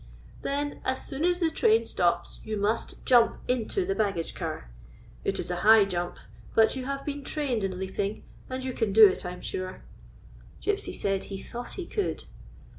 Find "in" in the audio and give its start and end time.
7.63-7.77